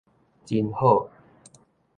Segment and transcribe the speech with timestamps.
[0.49, 1.07] 真好